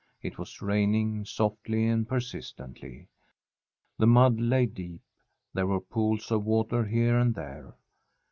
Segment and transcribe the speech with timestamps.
[0.23, 3.07] It was raining, softly and persistently.
[3.99, 5.01] The mud lay deep.
[5.53, 7.75] There were pools of water here and there.